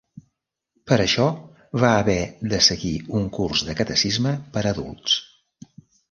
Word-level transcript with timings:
Per 0.91 0.95
això 1.01 1.25
va 1.83 1.91
haver 1.97 2.15
de 2.53 2.59
seguir 2.67 2.93
un 3.19 3.27
curs 3.35 3.63
de 3.67 3.75
catecisme 3.81 4.33
per 4.57 4.63
a 4.65 4.71
adults. 4.71 5.19